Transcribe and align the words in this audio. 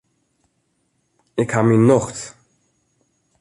Ik 1.41 1.51
ha 1.53 1.61
myn 1.67 1.83
nocht. 1.89 2.17